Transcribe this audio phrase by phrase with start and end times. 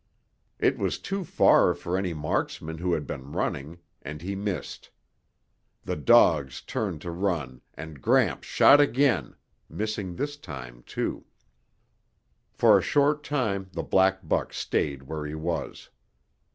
[0.57, 4.89] It was too far for any marksman who had been running, and he missed.
[5.83, 9.35] The dogs turned to run and Gramps shot again,
[9.69, 11.25] missing this time, too.
[12.51, 15.91] For a short time the black buck stayed where he was.